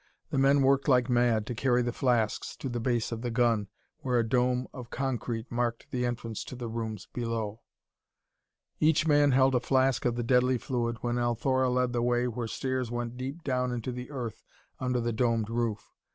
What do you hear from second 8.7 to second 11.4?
Each man held a flask of the deadly fluid when